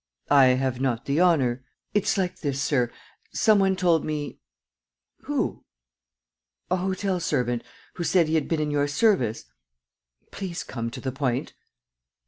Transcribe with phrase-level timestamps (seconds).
[0.31, 1.63] "I have not the honor..."
[1.93, 2.91] "It's like this, sir....
[3.33, 4.39] Some one told me..."
[5.25, 5.63] "Who?"
[6.71, 7.63] "A hotel servant...
[7.93, 9.45] who said he had been in your service...."
[10.31, 11.53] "Please come to the point.